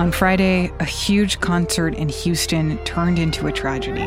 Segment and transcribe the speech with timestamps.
[0.00, 4.06] On Friday, a huge concert in Houston turned into a tragedy.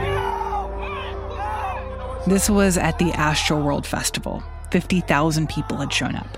[2.25, 4.41] This was at the Astroworld Festival.
[4.71, 6.35] 50,000 people had shown up.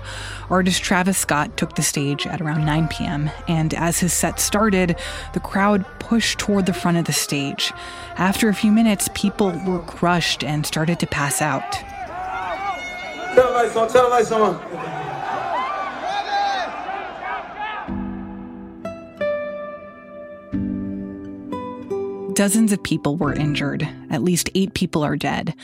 [0.50, 5.00] Artist Travis Scott took the stage at around 9 p.m., and as his set started,
[5.32, 7.72] the crowd pushed toward the front of the stage.
[8.18, 11.72] After a few minutes, people were crushed and started to pass out.
[13.34, 15.05] Turn the
[22.36, 23.88] Dozens of people were injured.
[24.10, 25.54] At least eight people are dead.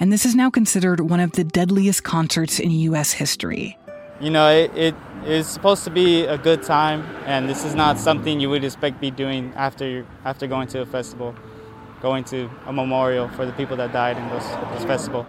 [0.00, 3.12] And this is now considered one of the deadliest concerts in U.S.
[3.12, 3.76] history.
[4.18, 4.94] You know, it, it
[5.26, 8.98] is supposed to be a good time, and this is not something you would expect
[8.98, 11.34] be doing after after going to a festival,
[12.00, 15.26] going to a memorial for the people that died in this, those festival.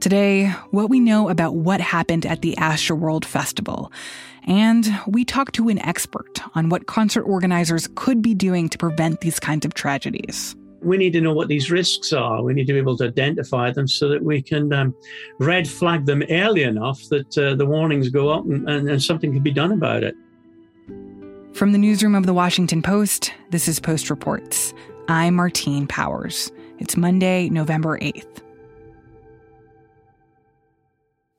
[0.00, 3.90] Today, what we know about what happened at the Astroworld Festival.
[4.46, 9.20] And we talked to an expert on what concert organizers could be doing to prevent
[9.20, 10.54] these kinds of tragedies.
[10.82, 12.42] We need to know what these risks are.
[12.42, 14.94] We need to be able to identify them so that we can um,
[15.38, 19.32] red flag them early enough that uh, the warnings go up and, and, and something
[19.32, 20.14] can be done about it.
[21.54, 24.74] From the newsroom of the Washington Post, this is Post Reports.
[25.08, 26.52] I'm Martine Powers.
[26.78, 28.43] It's Monday, November 8th.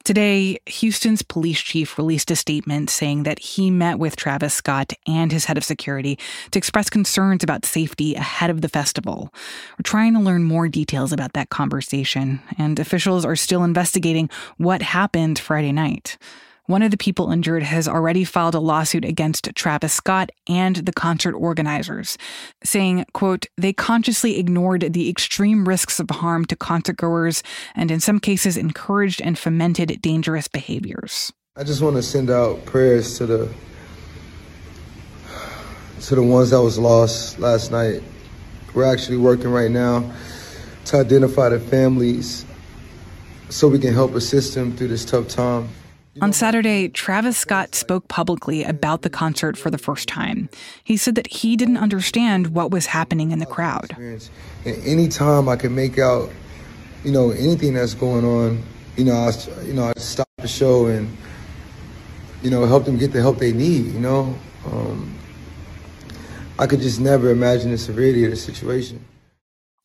[0.05, 5.31] Today, Houston's police chief released a statement saying that he met with Travis Scott and
[5.31, 6.19] his head of security
[6.51, 9.33] to express concerns about safety ahead of the festival.
[9.71, 14.83] We're trying to learn more details about that conversation, and officials are still investigating what
[14.83, 16.19] happened Friday night.
[16.67, 20.91] One of the people injured has already filed a lawsuit against Travis Scott and the
[20.91, 22.17] concert organizers,
[22.63, 27.43] saying, quote, they consciously ignored the extreme risks of harm to concertgoers
[27.75, 31.31] and in some cases encouraged and fomented dangerous behaviors.
[31.55, 33.53] I just want to send out prayers to the
[36.01, 38.01] to the ones that was lost last night.
[38.73, 40.11] We're actually working right now
[40.85, 42.43] to identify the families
[43.49, 45.69] so we can help assist them through this tough time.
[46.21, 50.49] On Saturday, Travis Scott spoke publicly about the concert for the first time.
[50.83, 53.95] He said that he didn't understand what was happening in the crowd.
[54.65, 56.29] anytime I can make out,
[57.03, 58.63] you know, anything that's going on,
[58.95, 61.15] you know, I, you know, I stop the show and,
[62.41, 63.87] you know, help them get the help they need.
[63.87, 64.35] You know,
[64.71, 65.13] um,
[66.57, 69.03] I could just never imagine the severity of the situation.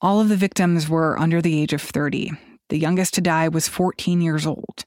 [0.01, 2.31] All of the victims were under the age of 30.
[2.69, 4.85] The youngest to die was 14 years old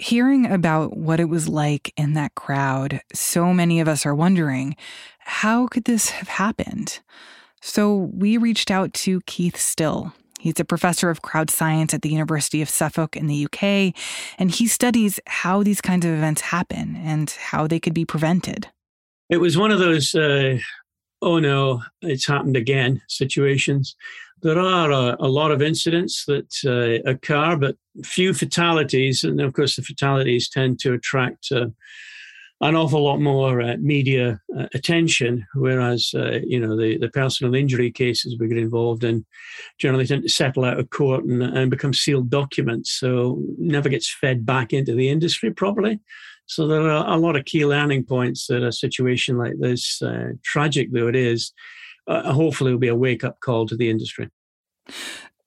[0.00, 4.76] hearing about what it was like in that crowd, so many of us are wondering
[5.18, 7.00] how could this have happened?
[7.60, 10.12] So we reached out to Keith Still.
[10.40, 13.94] He's a professor of crowd science at the University of Suffolk in the UK,
[14.38, 18.68] and he studies how these kinds of events happen and how they could be prevented.
[19.28, 20.58] It was one of those, uh,
[21.22, 23.96] oh no, it's happened again situations.
[24.42, 29.22] There are a, a lot of incidents that uh, occur, but few fatalities.
[29.22, 31.66] And of course, the fatalities tend to attract uh,
[32.62, 37.54] an awful lot more uh, media uh, attention, whereas uh, you know the, the personal
[37.54, 39.24] injury cases we get involved in
[39.78, 44.12] generally tend to settle out of court and, and become sealed documents, so never gets
[44.12, 46.00] fed back into the industry properly.
[46.50, 50.32] So there are a lot of key learning points that a situation like this, uh,
[50.42, 51.52] tragic though it is,
[52.08, 54.28] uh, hopefully will be a wake up call to the industry.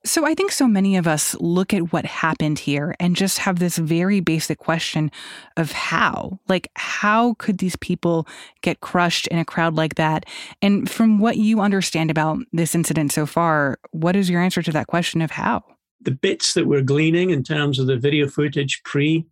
[0.06, 3.59] So I think so many of us look at what happened here and just have
[3.59, 5.12] this very basic question
[5.58, 6.40] of how.
[6.47, 8.25] Like, how could these people
[8.62, 10.25] get crushed in a crowd like that?
[10.62, 14.72] And from what you understand about this incident so far, what is your answer to
[14.72, 15.66] that question of how?
[16.00, 19.25] The bits that we're gleaning in terms of the video footage pre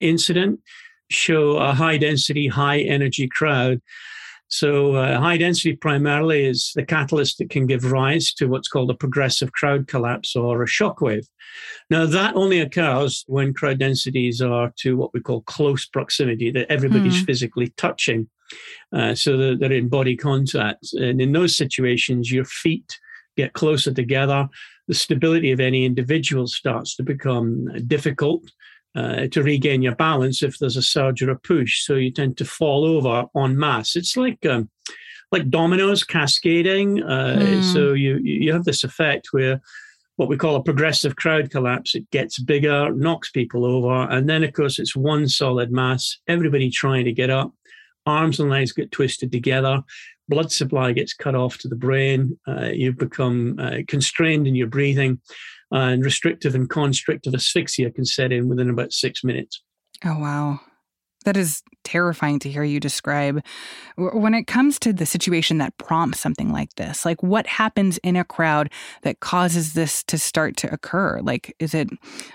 [0.00, 0.60] incident
[1.10, 3.80] show a high density, high energy crowd
[4.48, 8.90] so, uh, high density primarily is the catalyst that can give rise to what's called
[8.90, 11.26] a progressive crowd collapse or a shockwave.
[11.90, 16.70] Now, that only occurs when crowd densities are to what we call close proximity, that
[16.70, 17.26] everybody's mm.
[17.26, 18.28] physically touching,
[18.92, 20.92] uh, so that they're in body contact.
[20.92, 23.00] And in those situations, your feet
[23.36, 24.48] get closer together.
[24.86, 28.44] The stability of any individual starts to become difficult
[28.96, 31.84] uh, to regain your balance if there's a surge or a push.
[31.84, 33.94] So you tend to fall over en masse.
[33.94, 34.70] It's like um,
[35.30, 37.02] like dominoes cascading.
[37.02, 37.62] Uh, hmm.
[37.62, 39.60] So you you have this effect where
[40.16, 41.94] what we call a progressive crowd collapse.
[41.94, 46.18] It gets bigger, knocks people over, and then of course it's one solid mass.
[46.26, 47.52] Everybody trying to get up.
[48.06, 49.82] Arms and legs get twisted together.
[50.28, 52.38] Blood supply gets cut off to the brain.
[52.46, 55.20] Uh, you become uh, constrained in your breathing
[55.70, 59.62] and restrictive and constrictive asphyxia can set in within about six minutes.
[60.04, 60.60] Oh, wow.
[61.24, 63.42] That is terrifying to hear you describe.
[63.96, 68.14] When it comes to the situation that prompts something like this, like what happens in
[68.14, 68.70] a crowd
[69.02, 71.20] that causes this to start to occur?
[71.22, 71.88] Like, is it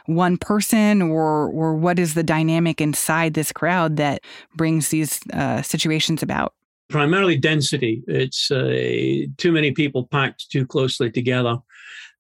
[0.08, 4.24] one person, or or what is the dynamic inside this crowd that
[4.56, 6.54] brings these uh, situations about?
[6.92, 8.04] Primarily density.
[8.08, 11.58] It's uh, too many people packed too closely together.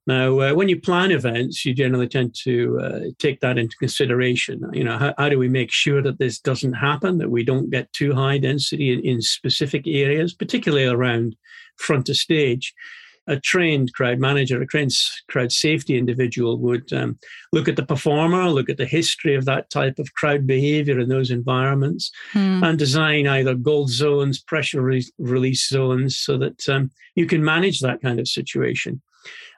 [0.08, 4.62] Now, uh, when you plan events, you generally tend to uh, take that into consideration.
[4.74, 7.70] You know, how, how, do we make sure that this doesn't happen, that we don't
[7.70, 11.36] get too high density in, in specific areas, particularly around
[11.78, 12.74] front of stage?
[13.28, 14.94] A trained crowd manager, a trained
[15.30, 17.20] crowd safety individual would um,
[17.54, 21.08] look at the performer, look at the history of that type of crowd behavior in
[21.08, 22.64] those environments, hmm.
[22.64, 27.80] and design either gold zones, pressure re- release zones, so that um, you can manage
[27.80, 29.02] that kind of situation.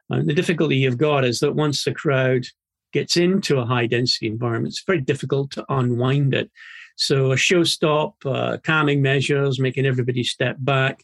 [0.10, 2.46] And the difficulty you've got is that once the crowd
[2.92, 6.52] gets into a high density environment, it's very difficult to unwind it.
[6.96, 11.04] So a show stop, uh, calming measures, making everybody step back.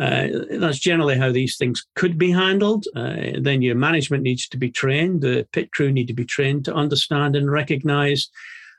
[0.00, 2.86] Uh, that's generally how these things could be handled.
[2.96, 5.20] Uh, then your management needs to be trained.
[5.20, 8.30] The pit crew need to be trained to understand and recognize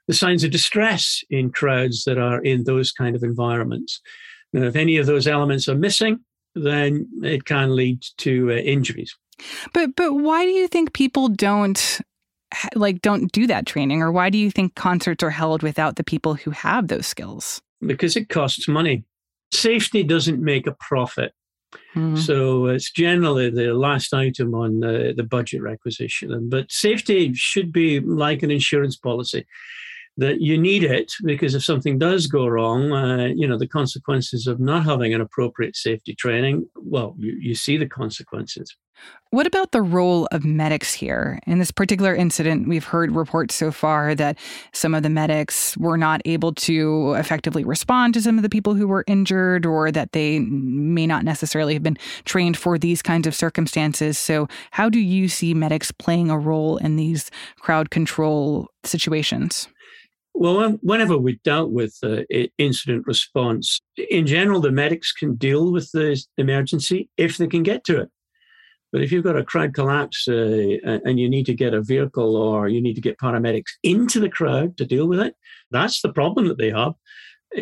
[0.07, 4.01] the signs of distress in crowds that are in those kind of environments.
[4.51, 6.21] Now, if any of those elements are missing,
[6.55, 9.15] then it can lead to uh, injuries.
[9.73, 12.01] But but why do you think people don't
[12.75, 16.03] like don't do that training or why do you think concerts are held without the
[16.03, 17.61] people who have those skills?
[17.79, 19.03] Because it costs money.
[19.53, 21.33] Safety doesn't make a profit.
[21.93, 22.15] Hmm.
[22.15, 26.49] So it's generally the last item on the, the budget requisition.
[26.49, 29.45] But safety should be like an insurance policy
[30.17, 34.47] that you need it because if something does go wrong, uh, you know, the consequences
[34.47, 38.75] of not having an appropriate safety training, well, you, you see the consequences.
[39.31, 41.39] What about the role of medics here?
[41.47, 44.37] In this particular incident, we've heard reports so far that
[44.73, 48.73] some of the medics were not able to effectively respond to some of the people
[48.73, 53.25] who were injured, or that they may not necessarily have been trained for these kinds
[53.25, 54.17] of circumstances.
[54.17, 59.69] So, how do you see medics playing a role in these crowd control situations?
[60.33, 62.23] Well, whenever we dealt with uh,
[62.57, 63.79] incident response,
[64.09, 68.09] in general, the medics can deal with the emergency if they can get to it.
[68.91, 72.35] But if you've got a crowd collapse uh, and you need to get a vehicle
[72.35, 75.35] or you need to get paramedics into the crowd to deal with it,
[75.71, 76.93] that's the problem that they have.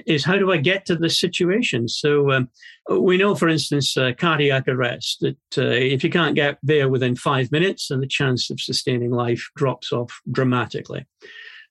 [0.06, 1.88] Is how do I get to this situation?
[1.88, 2.50] So um,
[2.90, 7.16] we know, for instance, uh, cardiac arrest, that uh, if you can't get there within
[7.16, 11.08] five minutes, then the chance of sustaining life drops off dramatically.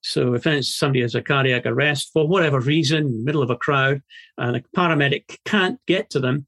[0.00, 4.02] So if somebody has a cardiac arrest for whatever reason, middle of a crowd,
[4.36, 6.46] and a paramedic can't get to them,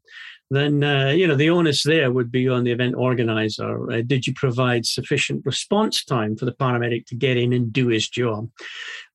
[0.50, 3.90] then uh, you know the onus there would be on the event organizer.
[3.90, 7.88] Uh, did you provide sufficient response time for the paramedic to get in and do
[7.88, 8.48] his job?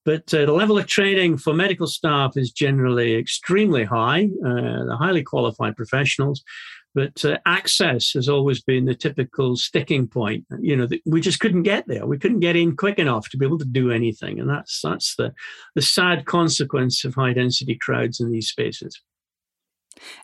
[0.06, 4.30] But uh, the level of training for medical staff is generally extremely high.
[4.46, 6.44] Uh, they're highly qualified professionals,
[6.94, 10.46] but uh, access has always been the typical sticking point.
[10.60, 12.06] You know, we just couldn't get there.
[12.06, 15.16] We couldn't get in quick enough to be able to do anything, and that's that's
[15.16, 15.34] the
[15.76, 19.02] the sad consequence of high density crowds in these spaces.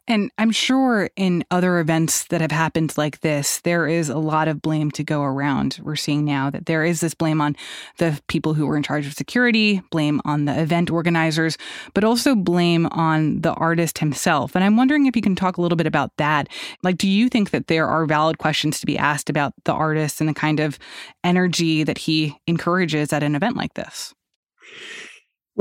[0.07, 4.47] And I'm sure in other events that have happened like this, there is a lot
[4.47, 5.79] of blame to go around.
[5.81, 7.55] We're seeing now that there is this blame on
[7.97, 11.57] the people who were in charge of security, blame on the event organizers,
[11.93, 14.55] but also blame on the artist himself.
[14.55, 16.47] And I'm wondering if you can talk a little bit about that.
[16.83, 20.19] Like, do you think that there are valid questions to be asked about the artist
[20.19, 20.77] and the kind of
[21.23, 24.13] energy that he encourages at an event like this?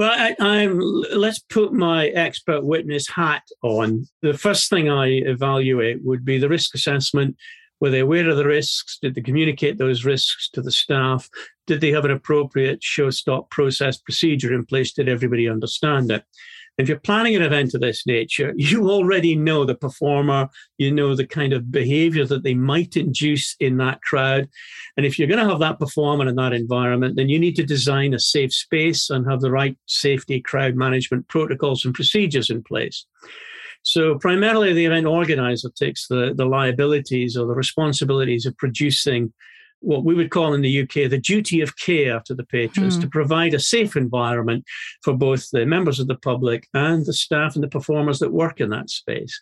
[0.00, 0.80] Well, I, am
[1.12, 4.06] let's put my expert witness hat on.
[4.22, 7.36] The first thing I evaluate would be the risk assessment.
[7.80, 8.96] Were they aware of the risks?
[8.96, 11.28] Did they communicate those risks to the staff?
[11.66, 14.94] Did they have an appropriate show stop process procedure in place?
[14.94, 16.24] Did everybody understand it?
[16.80, 21.14] If you're planning an event of this nature, you already know the performer, you know
[21.14, 24.48] the kind of behavior that they might induce in that crowd.
[24.96, 27.64] And if you're going to have that performer in that environment, then you need to
[27.64, 32.62] design a safe space and have the right safety crowd management protocols and procedures in
[32.62, 33.06] place.
[33.82, 39.32] So primarily the event organizer takes the, the liabilities or the responsibilities of producing
[39.80, 43.00] what we would call in the UK the duty of care to the patrons mm.
[43.00, 44.64] to provide a safe environment
[45.02, 48.60] for both the members of the public and the staff and the performers that work
[48.60, 49.40] in that space.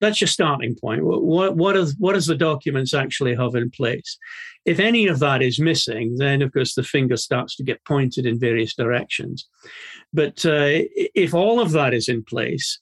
[0.00, 1.04] That's your starting point.
[1.04, 4.18] What, what, is, what does the documents actually have in place?
[4.66, 8.26] If any of that is missing, then of course the finger starts to get pointed
[8.26, 9.48] in various directions.
[10.12, 12.78] But uh, if all of that is in place,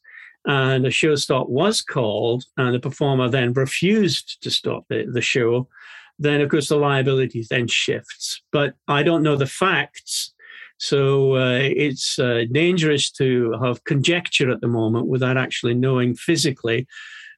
[0.47, 5.23] and a show stop was called, and the performer then refused to stop the, the
[5.23, 5.69] show,
[6.19, 8.43] then of course the liability then shifts.
[8.53, 10.33] But I don't know the facts.
[10.79, 16.87] So uh, it's uh, dangerous to have conjecture at the moment without actually knowing physically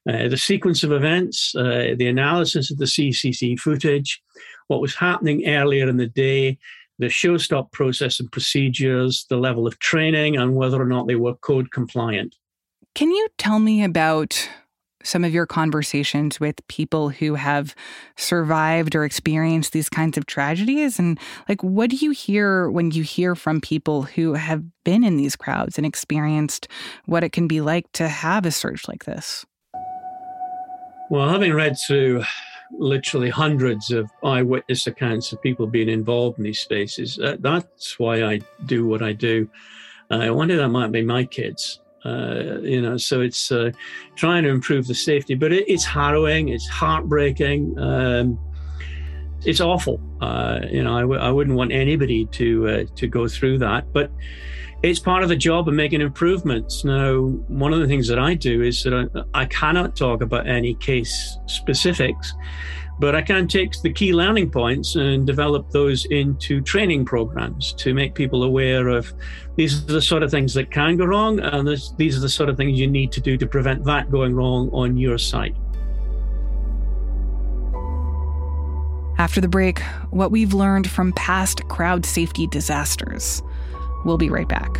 [0.09, 4.21] uh, the sequence of events, uh, the analysis of the CCTV footage,
[4.67, 6.57] what was happening earlier in the day,
[6.99, 11.15] the show stop process and procedures, the level of training, and whether or not they
[11.15, 12.35] were code compliant.
[12.95, 14.49] Can you tell me about
[15.07, 17.73] some of your conversations with people who have
[18.15, 20.99] survived or experienced these kinds of tragedies?
[20.99, 25.17] And like, what do you hear when you hear from people who have been in
[25.17, 26.67] these crowds and experienced
[27.05, 29.45] what it can be like to have a surge like this?
[31.09, 32.23] Well, having read through
[32.71, 38.23] literally hundreds of eyewitness accounts of people being involved in these spaces, uh, that's why
[38.23, 39.49] I do what I do.
[40.11, 41.79] Uh, I wonder that might be my kids.
[42.07, 43.69] Uh, you know, so it's uh,
[44.15, 48.39] trying to improve the safety, but it, it's harrowing, it's heartbreaking, um,
[49.49, 49.99] it's awful.
[50.21, 53.81] Uh, you know, I w- I wouldn't want anybody to uh, to go through that,
[53.91, 54.09] but
[54.83, 56.85] it's part of the job of making improvements.
[56.85, 57.17] Now,
[57.63, 60.75] one of the things that I do is that I, I cannot talk about any
[60.75, 62.33] case specifics,
[62.99, 67.93] but I can take the key learning points and develop those into training programs to
[67.93, 69.13] make people aware of
[69.55, 72.29] these are the sort of things that can go wrong, and this, these are the
[72.29, 75.55] sort of things you need to do to prevent that going wrong on your site.
[79.17, 79.79] After the break,
[80.11, 83.41] what we've learned from past crowd safety disasters.
[84.05, 84.79] We'll be right back.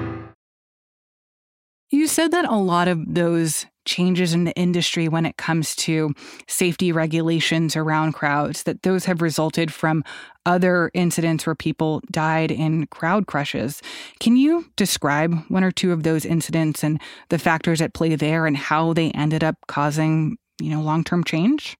[1.91, 6.13] You said that a lot of those changes in the industry when it comes to
[6.47, 10.03] safety regulations around crowds that those have resulted from
[10.45, 13.81] other incidents where people died in crowd crushes.
[14.19, 18.45] Can you describe one or two of those incidents and the factors at play there
[18.45, 21.75] and how they ended up causing you know long-term change?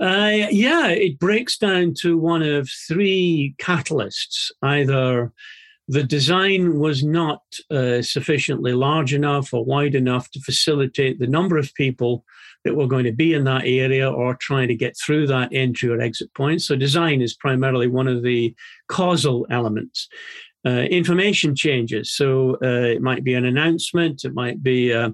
[0.00, 5.32] Uh, yeah, it breaks down to one of three catalysts either
[5.88, 11.56] the design was not uh, sufficiently large enough or wide enough to facilitate the number
[11.56, 12.24] of people
[12.64, 15.88] that were going to be in that area or trying to get through that entry
[15.88, 16.60] or exit point.
[16.62, 18.54] So, design is primarily one of the
[18.88, 20.08] causal elements.
[20.66, 22.10] Uh, information changes.
[22.10, 25.10] So, uh, it might be an announcement, it might be uh,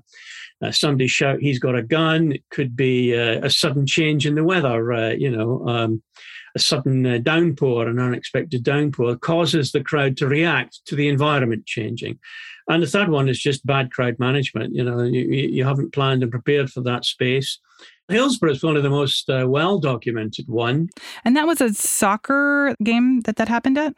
[0.64, 4.34] uh, somebody shout, he's got a gun, it could be uh, a sudden change in
[4.34, 5.68] the weather, you know.
[5.68, 6.02] Um,
[6.54, 11.66] a sudden uh, downpour, an unexpected downpour, causes the crowd to react to the environment
[11.66, 12.18] changing.
[12.68, 14.75] And the third one is just bad crowd management.
[14.75, 17.59] You know, you, you haven't planned and prepared for that space.
[18.09, 20.88] Hillsborough is one of the most uh, well documented one.
[21.25, 23.94] And that was a soccer game that that happened at?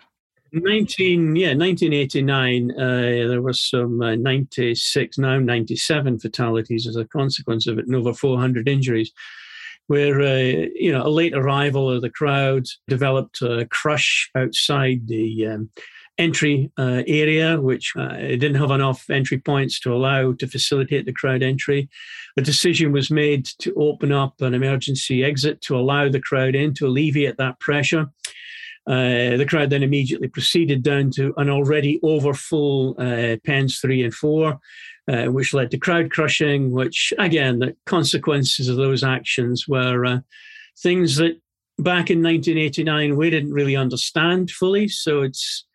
[0.52, 7.66] 19 yeah 1989 uh, there was some uh, 96 now 97 fatalities as a consequence
[7.66, 9.10] of it and over 400 injuries
[9.86, 15.46] where uh, you know a late arrival of the crowd developed a crush outside the
[15.46, 15.70] um,
[16.18, 21.12] entry uh, area, which uh, didn't have enough entry points to allow to facilitate the
[21.12, 21.88] crowd entry.
[22.36, 26.74] A decision was made to open up an emergency exit to allow the crowd in
[26.74, 28.10] to alleviate that pressure.
[28.86, 34.12] Uh, the crowd then immediately proceeded down to an already overfull uh, pens three and
[34.12, 34.60] four,
[35.10, 40.18] uh, which led to crowd crushing, which, again, the consequences of those actions were uh,
[40.78, 41.40] things that
[41.78, 44.88] back in 1989 we didn't really understand fully.
[44.88, 45.66] So it's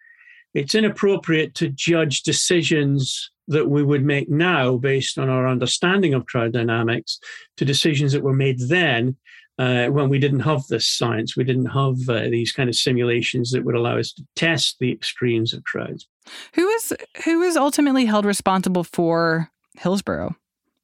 [0.53, 6.25] it's inappropriate to judge decisions that we would make now based on our understanding of
[6.25, 7.19] crowd dynamics
[7.57, 9.15] to decisions that were made then
[9.59, 13.51] uh, when we didn't have this science, we didn't have uh, these kind of simulations
[13.51, 16.07] that would allow us to test the extremes of crowds.
[16.53, 16.93] Who is
[17.25, 20.35] who is ultimately held responsible for Hillsborough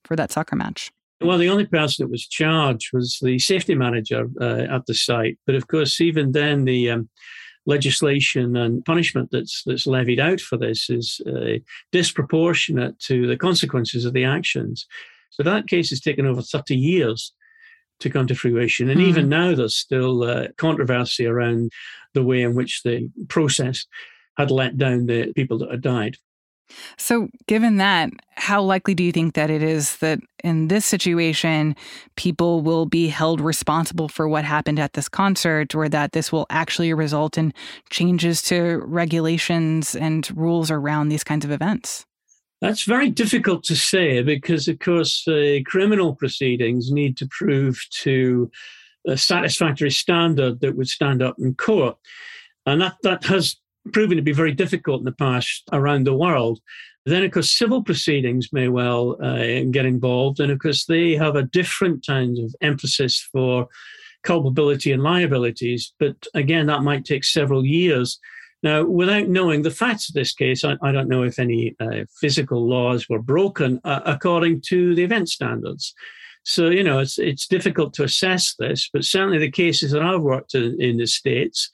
[0.04, 0.92] for that soccer match?
[1.22, 5.38] Well, the only person that was charged was the safety manager uh, at the site.
[5.46, 7.10] But of course, even then, the um,
[7.66, 11.60] legislation and punishment that's that's levied out for this is uh,
[11.92, 14.86] disproportionate to the consequences of the actions.
[15.32, 17.34] So that case has taken over 30 years
[18.00, 18.90] to come to fruition.
[18.90, 21.72] And mm even now, there's still uh, controversy around
[22.14, 23.86] the way in which the process
[24.38, 26.18] had let down the people that had died.
[26.98, 31.76] So, given that, how likely do you think that it is that in this situation,
[32.16, 36.48] people will be held responsible for what happened at this concert, or that this will
[36.50, 37.54] actually result in
[37.90, 42.06] changes to regulations and rules around these kinds of events?
[42.62, 48.50] That's very difficult to say because, of course, uh, criminal proceedings need to prove to
[49.08, 51.98] a satisfactory standard that would stand up in court.
[52.66, 53.58] And that, that has
[53.94, 56.60] proven to be very difficult in the past around the world.
[57.06, 60.40] Then, of course, civil proceedings may well uh, get involved.
[60.40, 63.68] And of course, they have a different kind of emphasis for
[64.24, 65.94] culpability and liabilities.
[66.00, 68.20] But again, that might take several years.
[68.64, 72.06] Now, without knowing the facts of this case, I, I don't know if any uh,
[72.20, 75.94] physical laws were broken uh, according to the event standards.
[76.42, 80.22] So, you know, it's, it's difficult to assess this, but certainly the cases that I've
[80.22, 81.70] worked in, in the States,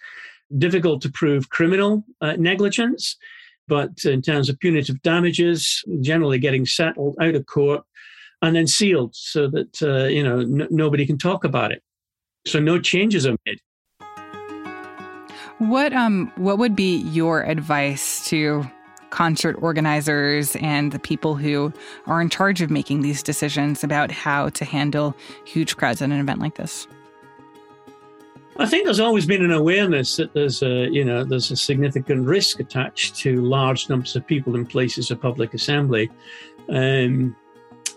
[0.58, 3.17] difficult to prove criminal uh, negligence,
[3.67, 7.84] but in terms of punitive damages, generally getting settled out of court
[8.41, 11.84] and then sealed so that, uh, you know, n- nobody can talk about it.
[12.48, 13.60] So no changes are made.
[15.60, 18.65] What um what would be your advice to
[19.12, 21.72] concert organizers and the people who
[22.08, 25.15] are in charge of making these decisions about how to handle
[25.46, 26.88] huge crowds at an event like this?
[28.58, 32.27] I think there's always been an awareness that there's a you know there's a significant
[32.27, 36.10] risk attached to large numbers of people in places of public assembly.
[36.70, 37.36] Um,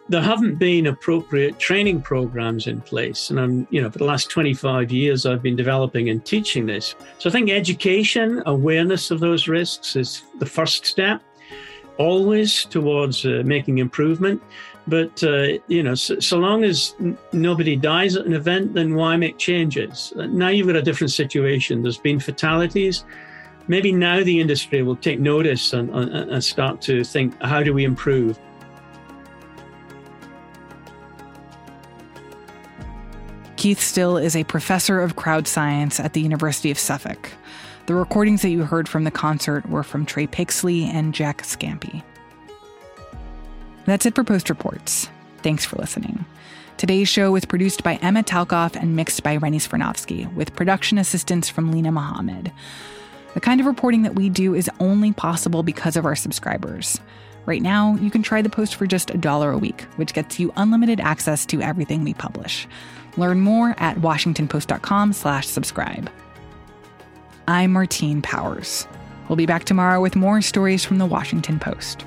[0.09, 3.31] there haven't been appropriate training programs in place.
[3.31, 6.95] And I'm, you know, for the last 25 years, I've been developing and teaching this.
[7.19, 11.23] So I think education, awareness of those risks is the first step,
[11.97, 14.43] always towards uh, making improvement.
[14.87, 18.95] But, uh, you know, so, so long as n- nobody dies at an event, then
[18.95, 20.13] why make changes?
[20.15, 21.83] Now you've got a different situation.
[21.83, 23.05] There's been fatalities.
[23.67, 27.73] Maybe now the industry will take notice and, and, and start to think, how do
[27.73, 28.39] we improve?
[33.57, 37.31] Keith Still is a professor of crowd science at the University of Suffolk.
[37.87, 42.03] The recordings that you heard from the concert were from Trey Pixley and Jack Scampi.
[43.87, 45.09] That's it for Post Reports.
[45.43, 46.25] Thanks for listening.
[46.77, 51.49] Today's show was produced by Emma Talkoff and mixed by Rennie Svirnovskiy, with production assistance
[51.49, 52.51] from Lena Mohammed.
[53.35, 56.99] The kind of reporting that we do is only possible because of our subscribers.
[57.47, 60.41] Right now, you can try the post for just a dollar a week, which gets
[60.41, 62.67] you unlimited access to everything we publish.
[63.17, 66.11] Learn more at washingtonpost.com/slash-subscribe.
[67.47, 68.89] I'm Martine Powers.
[69.29, 72.07] We'll be back tomorrow with more stories from the Washington Post.